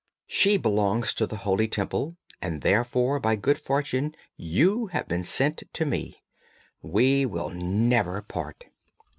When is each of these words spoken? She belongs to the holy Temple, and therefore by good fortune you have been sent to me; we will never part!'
She 0.25 0.57
belongs 0.57 1.13
to 1.13 1.27
the 1.27 1.35
holy 1.35 1.67
Temple, 1.67 2.15
and 2.41 2.63
therefore 2.63 3.19
by 3.19 3.35
good 3.35 3.59
fortune 3.59 4.15
you 4.35 4.87
have 4.87 5.07
been 5.07 5.23
sent 5.23 5.61
to 5.73 5.85
me; 5.85 6.23
we 6.81 7.23
will 7.23 7.51
never 7.51 8.23
part!' 8.23 8.65